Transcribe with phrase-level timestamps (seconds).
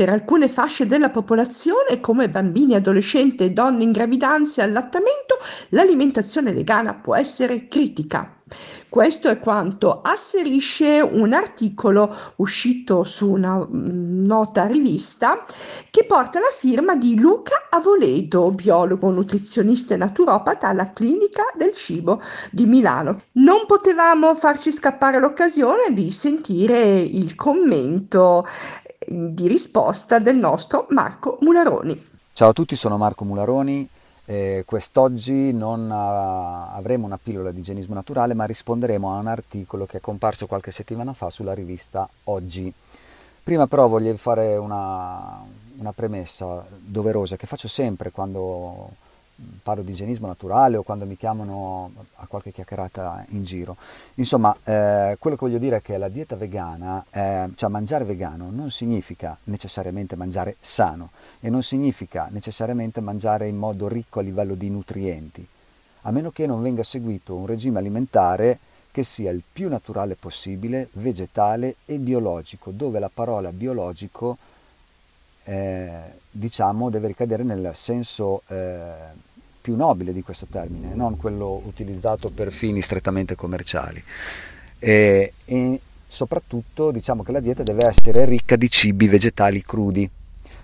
[0.00, 5.36] Per alcune fasce della popolazione, come bambini, adolescenti e donne in gravidanza e allattamento,
[5.68, 8.40] l'alimentazione vegana può essere critica.
[8.88, 15.44] Questo è quanto asserisce un articolo uscito su una mm, nota rivista
[15.90, 22.20] che porta la firma di Luca Avoledo, biologo, nutrizionista e naturopata alla Clinica del Cibo
[22.50, 23.20] di Milano.
[23.32, 28.44] Non potevamo farci scappare l'occasione di sentire il commento
[29.06, 32.08] di risposta del nostro Marco Mularoni.
[32.32, 33.88] Ciao a tutti, sono Marco Mularoni
[34.30, 39.86] eh, quest'oggi non uh, avremo una pillola di igienismo naturale, ma risponderemo a un articolo
[39.86, 42.72] che è comparso qualche settimana fa sulla rivista Oggi.
[43.42, 45.42] Prima però voglio fare una,
[45.78, 48.90] una premessa doverosa che faccio sempre quando
[49.62, 53.76] parlo di igienismo naturale o quando mi chiamano a qualche chiacchierata in giro.
[54.14, 58.50] Insomma, eh, quello che voglio dire è che la dieta vegana, eh, cioè mangiare vegano,
[58.50, 64.54] non significa necessariamente mangiare sano e non significa necessariamente mangiare in modo ricco a livello
[64.54, 65.46] di nutrienti,
[66.02, 68.58] a meno che non venga seguito un regime alimentare
[68.90, 74.36] che sia il più naturale possibile, vegetale e biologico, dove la parola biologico
[75.44, 78.92] eh, diciamo deve ricadere nel senso eh,
[79.60, 84.02] più nobile di questo termine, non quello utilizzato per fini strettamente commerciali.
[84.78, 90.08] E, e soprattutto diciamo che la dieta deve essere ricca di cibi vegetali crudi,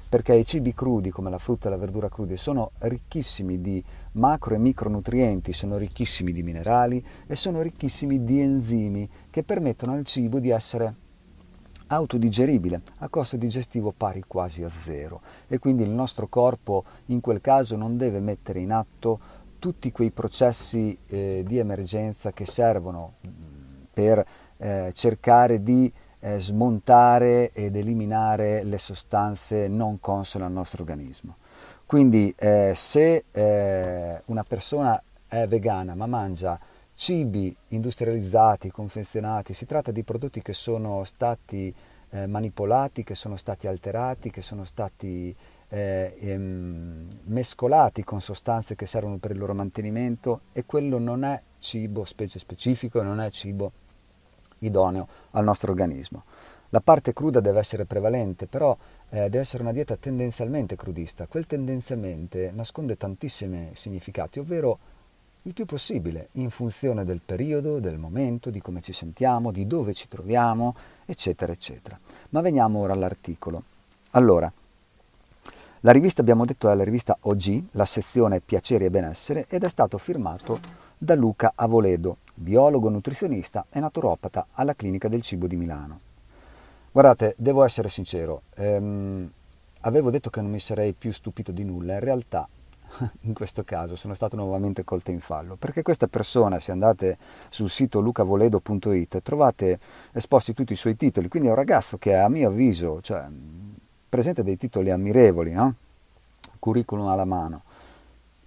[0.09, 4.55] perché i cibi crudi come la frutta e la verdura crudi sono ricchissimi di macro
[4.55, 10.39] e micronutrienti, sono ricchissimi di minerali e sono ricchissimi di enzimi che permettono al cibo
[10.39, 10.95] di essere
[11.89, 17.41] autodigeribile a costo digestivo pari quasi a zero e quindi il nostro corpo in quel
[17.41, 23.31] caso non deve mettere in atto tutti quei processi eh, di emergenza che servono mm,
[23.93, 24.27] per
[24.59, 31.37] eh, cercare di eh, smontare ed eliminare le sostanze non consone al nostro organismo.
[31.87, 36.59] Quindi eh, se eh, una persona è vegana ma mangia
[36.97, 41.73] cibi industrializzati, confezionati, si tratta di prodotti che sono stati
[42.11, 45.37] eh, manipolati, che sono stati alterati, che sono stati
[45.69, 51.41] eh, ehm, mescolati con sostanze che servono per il loro mantenimento e quello non è
[51.59, 53.73] cibo specie specifico, non è cibo
[54.61, 56.25] idoneo al nostro organismo.
[56.71, 58.77] La parte cruda deve essere prevalente, però
[59.11, 61.27] eh, deve essere una dieta tendenzialmente crudista.
[61.27, 64.79] Quel tendenzialmente nasconde tantissimi significati, ovvero
[65.47, 69.95] il più possibile, in funzione del periodo, del momento, di come ci sentiamo, di dove
[69.95, 70.75] ci troviamo,
[71.05, 71.99] eccetera, eccetera.
[72.31, 73.63] Ma veniamo ora all'articolo.
[74.11, 74.53] Allora,
[75.81, 79.69] la rivista, abbiamo detto, è la rivista OG, la sezione Piaceri e Benessere, ed è
[79.69, 80.59] stato firmato
[80.99, 86.01] da Luca Avoledo, biologo nutrizionista e naturopata alla Clinica del Cibo di Milano.
[86.91, 89.31] Guardate, devo essere sincero, ehm,
[89.83, 92.49] avevo detto che non mi sarei più stupito di nulla, in realtà
[93.23, 97.71] in questo caso sono stato nuovamente colto in fallo, perché questa persona, se andate sul
[97.71, 99.79] sito lucavoledo.it, trovate
[100.13, 103.27] esposti tutti i suoi titoli, quindi è un ragazzo che a mio avviso cioè,
[104.09, 105.75] presenta dei titoli ammirevoli, no?
[106.59, 107.63] curriculum alla mano.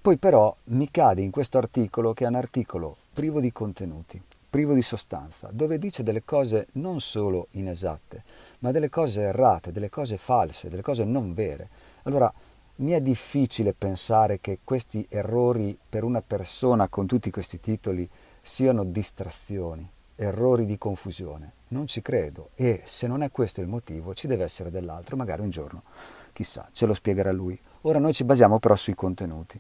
[0.02, 4.74] Poi però mi cade in questo articolo che è un articolo privo di contenuti, privo
[4.74, 8.24] di sostanza, dove dice delle cose non solo inesatte,
[8.60, 11.70] ma delle cose errate, delle cose false, delle cose non vere.
[12.04, 12.34] Allora,
[12.80, 18.10] mi è difficile pensare che questi errori per una persona con tutti questi titoli
[18.42, 21.54] siano distrazioni, errori di confusione.
[21.70, 25.42] Non ci credo e se non è questo il motivo ci deve essere dell'altro, magari
[25.42, 25.84] un giorno,
[26.32, 27.60] chissà, ce lo spiegherà lui.
[27.82, 29.60] Ora noi ci basiamo però sui contenuti.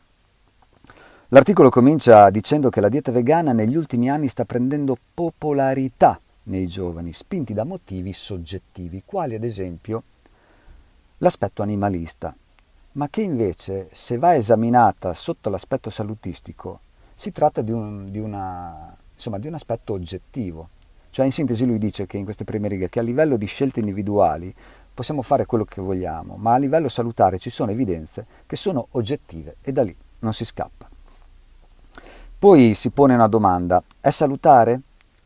[1.32, 7.12] L'articolo comincia dicendo che la dieta vegana negli ultimi anni sta prendendo popolarità nei giovani,
[7.12, 10.04] spinti da motivi soggettivi, quali ad esempio
[11.18, 12.34] l'aspetto animalista
[12.94, 16.80] ma che invece, se va esaminata sotto l'aspetto salutistico,
[17.14, 20.70] si tratta di un, di, una, insomma, di un aspetto oggettivo.
[21.12, 23.80] Cioè, in sintesi, lui dice che in queste prime righe che a livello di scelte
[23.80, 24.54] individuali
[24.94, 29.58] possiamo fare quello che vogliamo, ma a livello salutare ci sono evidenze che sono oggettive
[29.62, 30.90] e da lì non si scappa.
[32.38, 34.82] Poi si pone una domanda, è salutare?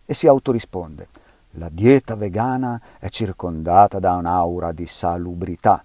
[0.06, 1.08] E si autorisponde,
[1.52, 5.84] la dieta vegana è circondata da un'aura di salubrità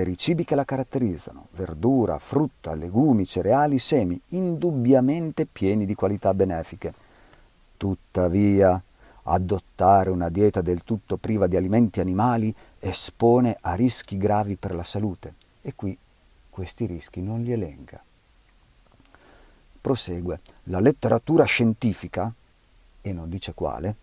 [0.00, 6.32] per i cibi che la caratterizzano, verdura, frutta, legumi, cereali, semi, indubbiamente pieni di qualità
[6.32, 6.94] benefiche.
[7.76, 8.82] Tuttavia,
[9.24, 14.82] adottare una dieta del tutto priva di alimenti animali espone a rischi gravi per la
[14.82, 15.94] salute e qui
[16.48, 18.02] questi rischi non li elenca.
[19.82, 22.32] Prosegue, la letteratura scientifica,
[23.02, 23.96] e non dice quale,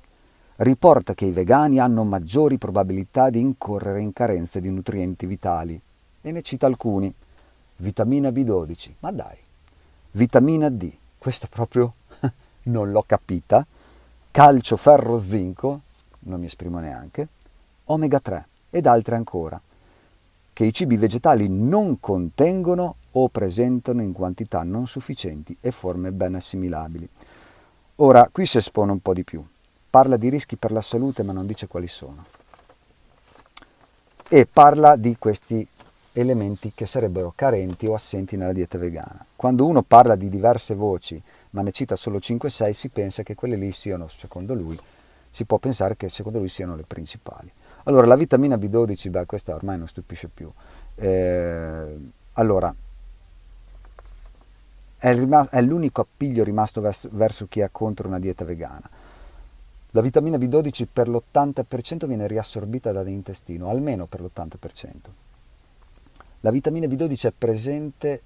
[0.57, 5.81] riporta che i vegani hanno maggiori probabilità di incorrere in carenze di nutrienti vitali
[6.27, 7.13] e ne cita alcuni.
[7.77, 9.37] Vitamina B12, ma dai,
[10.11, 11.93] vitamina D, questa proprio
[12.63, 13.65] non l'ho capita,
[14.31, 15.81] calcio, ferro, zinco,
[16.21, 17.27] non mi esprimo neanche,
[17.85, 19.61] omega 3 ed altre ancora,
[20.51, 26.35] che i cibi vegetali non contengono o presentano in quantità non sufficienti e forme ben
[26.35, 27.07] assimilabili.
[27.97, 29.43] Ora, qui si espone un po' di più.
[29.89, 32.25] Parla di rischi per la salute ma non dice quali sono.
[34.27, 35.67] E parla di questi
[36.19, 39.25] elementi che sarebbero carenti o assenti nella dieta vegana.
[39.35, 41.21] Quando uno parla di diverse voci
[41.51, 44.77] ma ne cita solo 5-6 si pensa che quelle lì siano, secondo lui,
[45.29, 47.51] si può pensare che secondo lui siano le principali.
[47.83, 50.51] Allora, la vitamina B12, beh, questa ormai non stupisce più.
[50.95, 51.97] Eh,
[52.33, 52.73] allora,
[54.97, 58.89] è, rimasto, è, l'unico appiglio rimasto verso, verso chi è contro una dieta vegana.
[59.91, 65.26] La vitamina B12 per l'80% viene riassorbita dall'intestino, almeno per l'80%.
[66.41, 68.21] La vitamina B12 è presente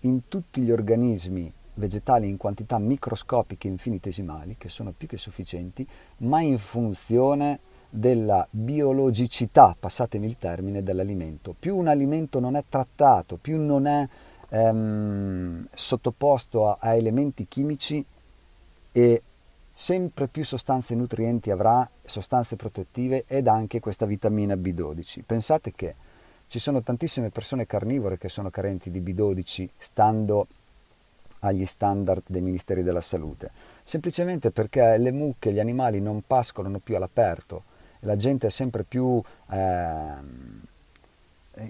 [0.00, 5.86] in tutti gli organismi vegetali in quantità microscopiche infinitesimali, che sono più che sufficienti,
[6.18, 7.60] ma in funzione
[7.90, 11.54] della biologicità, passatemi il termine, dell'alimento.
[11.58, 14.08] Più un alimento non è trattato, più non è
[14.48, 18.04] ehm, sottoposto a, a elementi chimici
[18.90, 19.22] e
[19.72, 25.22] sempre più sostanze nutrienti avrà, sostanze protettive ed anche questa vitamina B12.
[25.26, 25.94] Pensate che
[26.46, 30.46] ci sono tantissime persone carnivore che sono carenti di B12 stando
[31.40, 33.50] agli standard dei ministeri della salute,
[33.82, 37.64] semplicemente perché le mucche, gli animali non pascolano più all'aperto,
[38.00, 40.14] la gente è sempre più eh,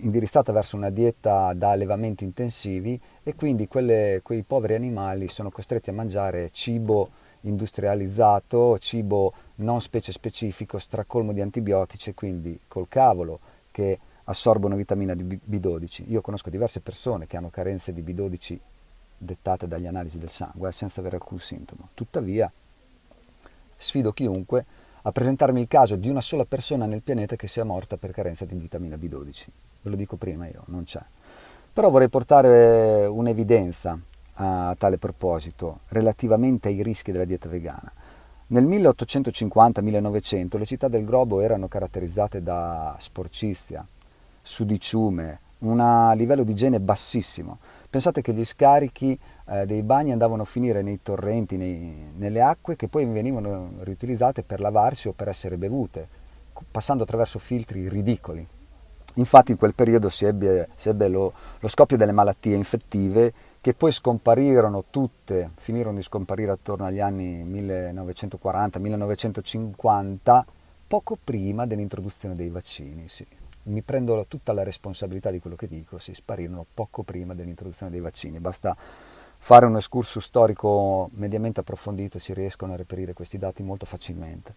[0.00, 5.90] indirizzata verso una dieta da allevamenti intensivi e quindi quelle, quei poveri animali sono costretti
[5.90, 7.10] a mangiare cibo
[7.42, 15.14] industrializzato, cibo non specie specifico, stracolmo di antibiotici e quindi col cavolo che assorbono vitamina
[15.14, 16.04] B12.
[16.08, 18.58] Io conosco diverse persone che hanno carenze di B12
[19.16, 21.88] dettate dagli analisi del sangue eh, senza avere alcun sintomo.
[21.94, 22.50] Tuttavia,
[23.76, 24.64] sfido chiunque
[25.02, 28.44] a presentarmi il caso di una sola persona nel pianeta che sia morta per carenza
[28.44, 29.46] di vitamina B12.
[29.82, 31.02] Ve lo dico prima io, non c'è.
[31.72, 33.98] Però vorrei portare un'evidenza
[34.34, 37.92] a tale proposito relativamente ai rischi della dieta vegana.
[38.46, 43.86] Nel 1850-1900 le città del globo erano caratterizzate da sporcizia,
[44.44, 47.58] sudiciume, un livello di igiene bassissimo.
[47.88, 52.76] Pensate che gli scarichi eh, dei bagni andavano a finire nei torrenti, nei, nelle acque
[52.76, 56.06] che poi venivano riutilizzate per lavarsi o per essere bevute,
[56.70, 58.46] passando attraverso filtri ridicoli.
[59.16, 63.74] Infatti in quel periodo si ebbe, si ebbe lo, lo scoppio delle malattie infettive che
[63.74, 70.42] poi scomparirono tutte, finirono di scomparire attorno agli anni 1940-1950,
[70.86, 73.08] poco prima dell'introduzione dei vaccini.
[73.08, 73.24] Sì
[73.64, 78.00] mi prendo tutta la responsabilità di quello che dico, si sparirono poco prima dell'introduzione dei
[78.00, 78.38] vaccini.
[78.38, 78.76] Basta
[79.38, 84.54] fare un escurso storico mediamente approfondito e si riescono a reperire questi dati molto facilmente.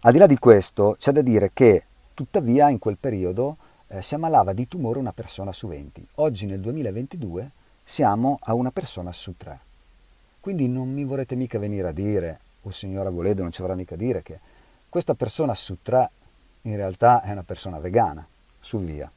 [0.00, 3.56] Al di là di questo, c'è da dire che tuttavia in quel periodo
[3.88, 6.06] eh, si ammalava di tumore una persona su 20.
[6.16, 7.50] Oggi nel 2022
[7.82, 9.60] siamo a una persona su 3.
[10.40, 13.96] Quindi non mi vorrete mica venire a dire, o signora Voledo non ci vorrà mica
[13.96, 14.38] dire che
[14.88, 16.10] questa persona su 3
[16.66, 18.26] in realtà è una persona vegana,
[18.60, 19.10] su via.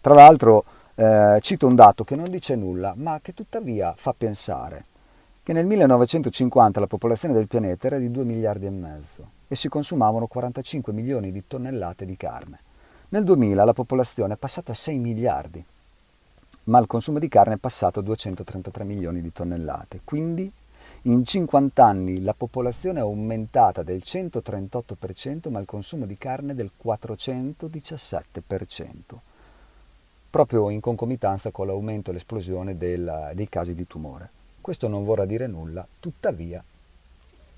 [0.00, 4.84] Tra l'altro eh, cito un dato che non dice nulla, ma che tuttavia fa pensare
[5.42, 9.68] che nel 1950 la popolazione del pianeta era di 2 miliardi e mezzo e si
[9.68, 12.60] consumavano 45 milioni di tonnellate di carne.
[13.10, 15.64] Nel 2000 la popolazione è passata a 6 miliardi,
[16.64, 20.50] ma il consumo di carne è passato a 233 milioni di tonnellate, quindi
[21.06, 26.70] in 50 anni la popolazione è aumentata del 138%, ma il consumo di carne del
[26.82, 28.92] 417%,
[30.30, 34.30] proprio in concomitanza con l'aumento e l'esplosione del, dei casi di tumore.
[34.62, 36.64] Questo non vorrà dire nulla, tuttavia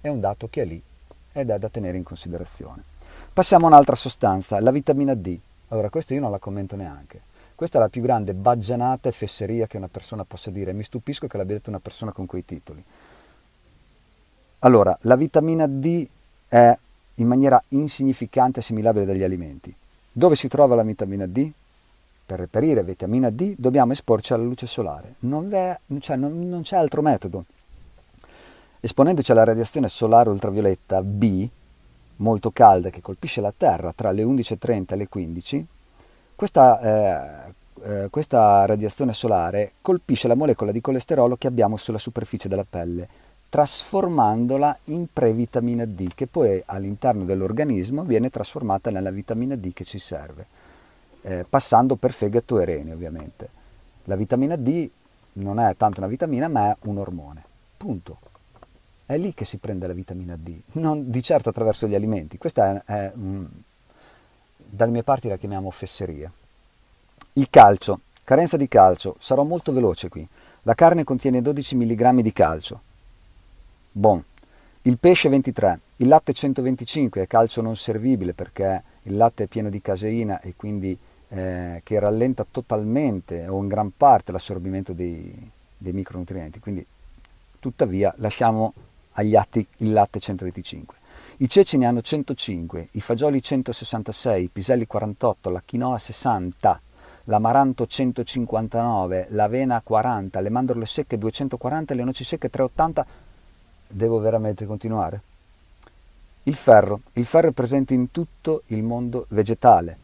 [0.01, 0.83] è un dato che è lì
[1.31, 2.83] ed è da tenere in considerazione.
[3.33, 5.39] Passiamo a un'altra sostanza, la vitamina D.
[5.69, 7.21] Allora, questa io non la commento neanche.
[7.55, 10.73] Questa è la più grande baggianata e fesseria che una persona possa dire.
[10.73, 12.85] Mi stupisco che l'abbia detto una persona con quei titoli.
[14.61, 16.07] Allora, la vitamina D
[16.49, 16.77] è
[17.15, 19.75] in maniera insignificante assimilabile dagli alimenti.
[20.11, 21.51] Dove si trova la vitamina D?
[22.25, 25.15] Per reperire vitamina D dobbiamo esporci alla luce solare.
[25.21, 27.45] Non, è, cioè, non, non c'è altro metodo.
[28.81, 31.49] Esponendoci alla radiazione solare ultravioletta B,
[32.17, 35.67] molto calda, che colpisce la Terra tra le 11.30 e le 15,
[36.35, 42.49] questa, eh, eh, questa radiazione solare colpisce la molecola di colesterolo che abbiamo sulla superficie
[42.49, 43.09] della pelle
[43.49, 49.99] trasformandola in previtamina D, che poi all'interno dell'organismo viene trasformata nella vitamina D che ci
[49.99, 50.47] serve,
[51.23, 53.49] eh, passando per fegato e rene ovviamente.
[54.05, 54.91] La vitamina D
[55.35, 57.45] non è tanto una vitamina, ma è un ormone.
[57.77, 58.19] Punto.
[59.05, 62.39] È lì che si prende la vitamina D, non di certo attraverso gli alimenti.
[62.39, 63.49] Questa è, è um,
[64.57, 66.31] dalle mie parti la chiamiamo fesseria.
[67.35, 70.27] Il calcio, carenza di calcio, sarò molto veloce qui.
[70.63, 72.81] La carne contiene 12 mg di calcio.
[73.99, 74.23] Bon.
[74.83, 79.71] Il pesce 23, il latte 125 è calcio non servibile perché il latte è pieno
[79.71, 80.97] di caseina e quindi
[81.29, 86.61] eh, che rallenta totalmente o in gran parte l'assorbimento dei, dei micronutrienti.
[86.61, 86.87] Quindi
[87.59, 88.75] tuttavia lasciamo
[89.13, 90.97] agli atti il latte 125.
[91.39, 96.81] I ceci ne hanno 105, i fagioli 166, i piselli 48, la quinoa 60,
[97.25, 103.25] l'amaranto 159, l'avena 40, le mandorle secche 240, le noci secche 380.
[103.89, 105.21] Devo veramente continuare?
[106.45, 107.01] Il ferro.
[107.15, 109.99] Il ferro è presente in tutto il mondo vegetale,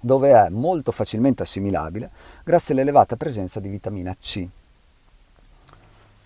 [0.00, 2.10] dove è molto facilmente assimilabile
[2.44, 4.46] grazie all'elevata presenza di vitamina C.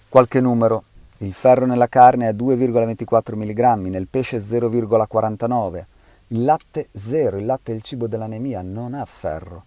[0.09, 0.85] Qualche numero.
[1.19, 5.85] Il ferro nella carne è 2,24 mg, nel pesce 0,49.
[6.29, 9.65] Il latte 0, il latte è il cibo dell'anemia, non ha ferro.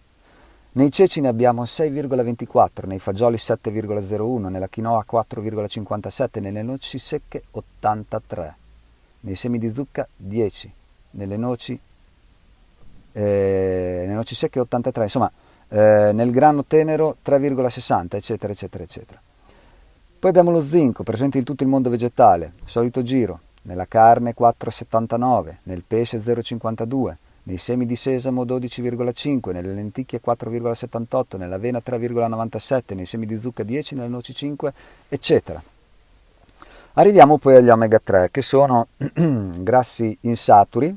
[0.78, 8.56] Nei ceci ne abbiamo 6,24, nei fagioli 7,01, nella quinoa 4,57, nelle noci secche 83,
[9.22, 10.72] nei semi di zucca 10,
[11.12, 11.80] nelle noci,
[13.12, 13.22] eh,
[14.02, 15.32] nelle noci secche 83, insomma
[15.70, 19.20] eh, nel grano tenero 3,60, eccetera, eccetera, eccetera.
[20.20, 25.56] Poi abbiamo lo zinco, presente in tutto il mondo vegetale, solito giro, nella carne 4,79,
[25.64, 27.16] nel pesce 0,52,
[27.48, 33.96] nei semi di sesamo 12,5, nelle lenticchie 4,78, nell'avena 3,97, nei semi di zucca 10,
[33.96, 34.74] nelle noci 5,
[35.08, 35.62] eccetera.
[36.94, 40.94] Arriviamo poi agli omega 3, che sono grassi insaturi.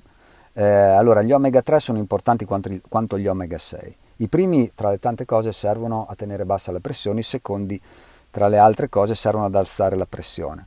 [0.53, 3.97] Eh, allora, gli omega 3 sono importanti quanto, quanto gli omega 6.
[4.17, 7.81] I primi, tra le tante cose, servono a tenere bassa la pressione, i secondi,
[8.29, 10.67] tra le altre cose, servono ad alzare la pressione.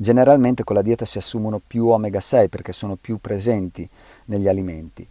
[0.00, 3.88] Generalmente con la dieta si assumono più omega 6 perché sono più presenti
[4.26, 5.04] negli alimenti.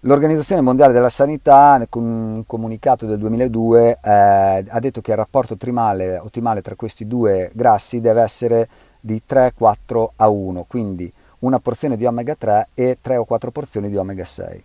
[0.00, 4.10] L'Organizzazione Mondiale della Sanità, con un comunicato del 2002, eh,
[4.68, 8.68] ha detto che il rapporto trimale, ottimale tra questi due grassi deve essere
[9.00, 13.90] di 3-4 a 1, quindi una porzione di omega 3 e 3 o 4 porzioni
[13.90, 14.64] di omega 6.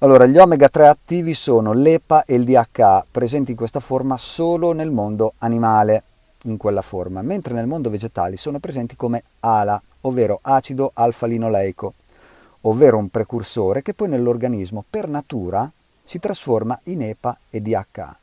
[0.00, 4.72] Allora, gli omega 3 attivi sono l'EPA e il DHA, presenti in questa forma solo
[4.72, 6.02] nel mondo animale
[6.46, 11.94] in quella forma, mentre nel mondo vegetale sono presenti come ALA, ovvero acido alfa-linoleico,
[12.62, 15.70] ovvero un precursore che poi nell'organismo per natura
[16.02, 18.18] si trasforma in EPA e DHA.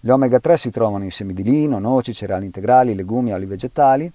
[0.00, 4.10] Gli omega 3 si trovano in semi di lino, noci, cereali integrali, legumi, oli vegetali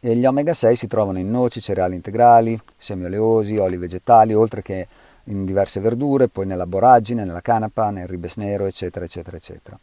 [0.00, 4.62] e gli omega 6 si trovano in noci, cereali integrali, semi oleosi, oli vegetali, oltre
[4.62, 4.88] che
[5.24, 9.78] in diverse verdure, poi nella boragine, nella canapa, nel ribes nero, eccetera, eccetera, eccetera.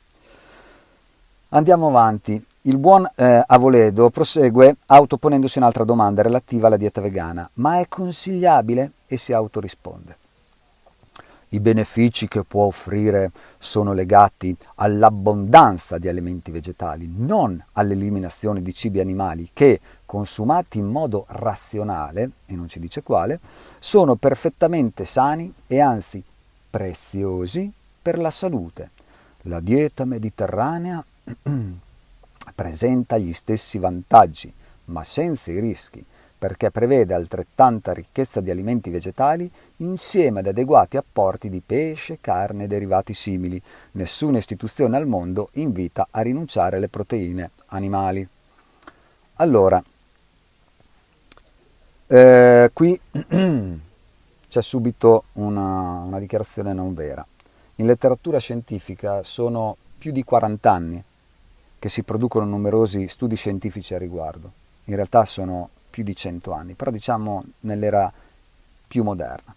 [1.50, 2.44] Andiamo avanti.
[2.66, 7.50] Il buon eh, Avoledo prosegue autoponendosi un'altra domanda relativa alla dieta vegana.
[7.56, 8.92] Ma è consigliabile?
[9.06, 10.16] E si autorisponde.
[11.50, 19.02] I benefici che può offrire sono legati all'abbondanza di alimenti vegetali, non all'eliminazione di cibi
[19.02, 23.42] animali che, consumati in modo razionale, e non ci dice quale,
[23.78, 26.24] sono perfettamente sani e anzi
[26.70, 27.70] preziosi
[28.02, 28.92] per la salute.
[29.42, 31.04] La dieta mediterranea
[32.54, 34.54] presenta gli stessi vantaggi,
[34.86, 36.04] ma senza i rischi,
[36.44, 42.68] perché prevede altrettanta ricchezza di alimenti vegetali insieme ad adeguati apporti di pesce, carne e
[42.68, 43.62] derivati simili.
[43.92, 48.28] Nessuna istituzione al mondo invita a rinunciare alle proteine animali.
[49.36, 49.82] Allora,
[52.08, 53.00] eh, qui
[54.50, 57.26] c'è subito una, una dichiarazione non vera.
[57.76, 61.04] In letteratura scientifica sono più di 40 anni
[61.84, 64.50] che si producono numerosi studi scientifici a riguardo.
[64.86, 68.10] In realtà sono più di 100 anni, però diciamo nell'era
[68.88, 69.54] più moderna.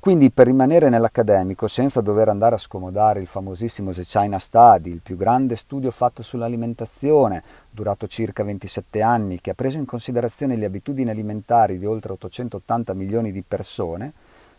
[0.00, 5.00] Quindi per rimanere nell'accademico, senza dover andare a scomodare il famosissimo The China Study, il
[5.02, 10.64] più grande studio fatto sull'alimentazione, durato circa 27 anni, che ha preso in considerazione le
[10.64, 14.10] abitudini alimentari di oltre 880 milioni di persone,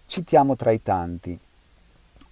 [0.06, 1.40] citiamo tra i tanti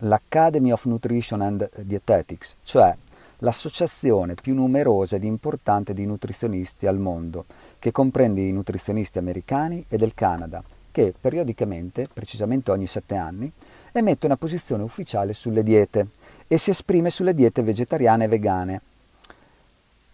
[0.01, 2.95] l'Academy of Nutrition and Dietetics, cioè
[3.39, 7.45] l'associazione più numerosa ed importante di nutrizionisti al mondo,
[7.79, 13.51] che comprende i nutrizionisti americani e del Canada, che periodicamente, precisamente ogni sette anni,
[13.91, 16.07] emette una posizione ufficiale sulle diete
[16.47, 18.81] e si esprime sulle diete vegetariane e vegane.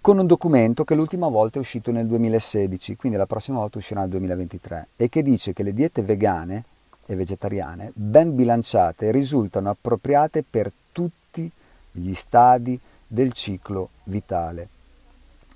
[0.02, 4.02] con un documento che l'ultima volta è uscito nel 2016, quindi la prossima volta uscirà
[4.02, 6.66] nel 2023, e che dice che le diete vegane
[7.06, 11.50] e vegetariane, ben bilanciate, risultano appropriate per tutti
[11.90, 12.78] gli stadi
[13.14, 14.68] del ciclo vitale,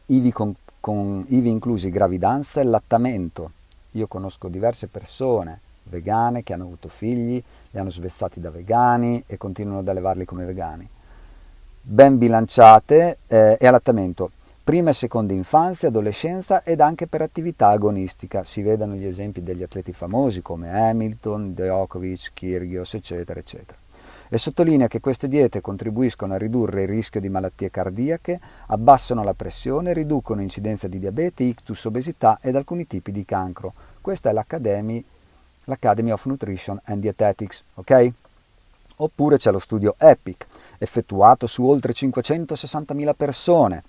[0.08, 3.52] ivi, con, con, ivi inclusi gravidanza e allattamento.
[3.92, 9.38] Io conosco diverse persone vegane che hanno avuto figli, li hanno svezzati da vegani e
[9.38, 10.88] continuano ad allevarli come vegani.
[11.82, 14.30] Ben bilanciate eh, e allattamento
[14.64, 18.44] prima e seconda infanzia, adolescenza ed anche per attività agonistica.
[18.44, 23.87] Si vedano gli esempi degli atleti famosi come Hamilton, Djokovic, Kyrgios, eccetera, eccetera.
[24.30, 29.34] E sottolinea che queste diete contribuiscono a ridurre il rischio di malattie cardiache, abbassano la
[29.34, 33.74] pressione, riducono incidenza di diabete, ictus, obesità ed alcuni tipi di cancro.
[34.02, 35.04] Questa è l'Academy,
[35.66, 38.12] l'Academy of Nutrition and Dietetics, ok?
[38.98, 40.48] Oppure c'è lo studio EPIC,
[40.80, 43.84] effettuato su oltre 560.000 persone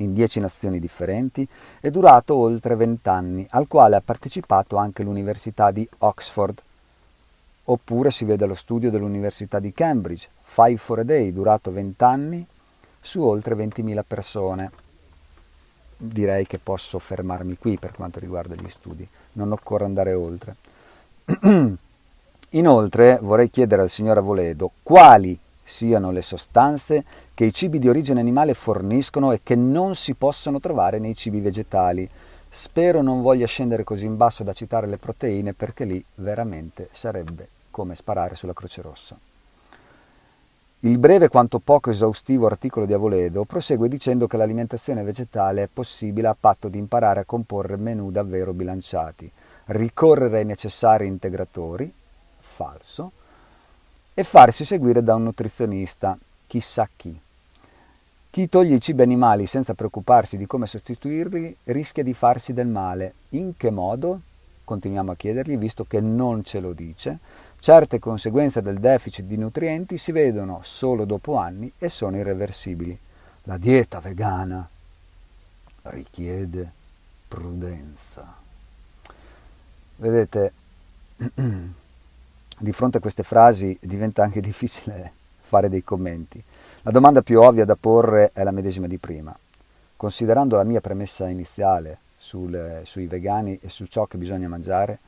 [0.00, 1.46] in 10 nazioni differenti
[1.78, 6.60] è durato oltre 20 anni, al quale ha partecipato anche l'Università di Oxford.
[7.70, 12.44] Oppure si vede lo studio dell'Università di Cambridge, Five for a Day, durato 20 anni,
[13.00, 14.70] su oltre 20.000 persone.
[15.96, 20.56] Direi che posso fermarmi qui per quanto riguarda gli studi, non occorre andare oltre.
[22.50, 28.18] Inoltre vorrei chiedere al signor Avoledo quali siano le sostanze che i cibi di origine
[28.18, 32.10] animale forniscono e che non si possono trovare nei cibi vegetali.
[32.48, 37.58] Spero non voglia scendere così in basso da citare le proteine perché lì veramente sarebbe
[37.70, 39.18] come sparare sulla Croce Rossa.
[40.80, 46.28] Il breve quanto poco esaustivo articolo di Avoledo prosegue dicendo che l'alimentazione vegetale è possibile
[46.28, 49.30] a patto di imparare a comporre menù davvero bilanciati,
[49.66, 51.92] ricorrere ai necessari integratori,
[52.38, 53.12] falso,
[54.14, 57.18] e farsi seguire da un nutrizionista, chissà chi.
[58.30, 63.14] Chi toglie i cibi animali senza preoccuparsi di come sostituirli rischia di farsi del male.
[63.30, 64.20] In che modo?
[64.64, 67.18] Continuiamo a chiedergli, visto che non ce lo dice.
[67.60, 72.98] Certe conseguenze del deficit di nutrienti si vedono solo dopo anni e sono irreversibili.
[73.42, 74.66] La dieta vegana
[75.82, 76.72] richiede
[77.28, 78.34] prudenza.
[79.96, 80.52] Vedete,
[82.56, 86.42] di fronte a queste frasi diventa anche difficile fare dei commenti.
[86.80, 89.36] La domanda più ovvia da porre è la medesima di prima.
[89.98, 94.98] Considerando la mia premessa iniziale sul, sui vegani e su ciò che bisogna mangiare,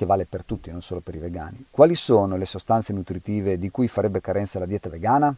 [0.00, 3.70] che vale per tutti, non solo per i vegani, quali sono le sostanze nutritive di
[3.70, 5.36] cui farebbe carenza la dieta vegana?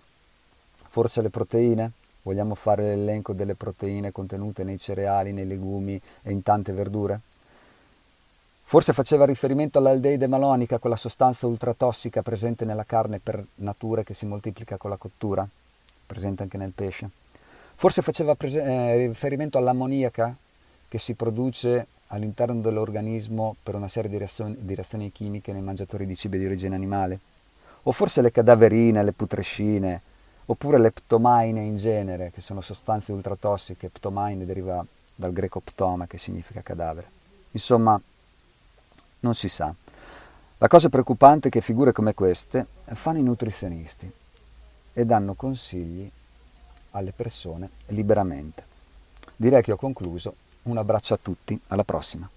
[0.88, 1.90] Forse le proteine?
[2.22, 7.18] Vogliamo fare l'elenco delle proteine contenute nei cereali, nei legumi e in tante verdure?
[8.62, 14.26] Forse faceva riferimento all'aldeide malonica, quella sostanza ultratossica presente nella carne per natura che si
[14.26, 15.44] moltiplica con la cottura,
[16.06, 17.10] presente anche nel pesce.
[17.74, 20.36] Forse faceva prese- eh, riferimento all'ammoniaca
[20.86, 26.06] che si produce all'interno dell'organismo per una serie di reazioni, di reazioni chimiche nei mangiatori
[26.06, 27.18] di cibi di origine animale.
[27.84, 30.00] O forse le cadaverine, le putrescine,
[30.46, 33.88] oppure le ptomaine in genere, che sono sostanze ultratossiche.
[33.88, 37.10] Ptomaine deriva dal greco ptoma, che significa cadavere.
[37.52, 38.00] Insomma,
[39.20, 39.74] non si sa.
[40.58, 44.10] La cosa preoccupante è che figure come queste fanno i nutrizionisti
[44.92, 46.08] e danno consigli
[46.90, 48.64] alle persone liberamente.
[49.34, 50.36] Direi che ho concluso.
[50.64, 52.28] Un abbraccio a tutti, alla prossima.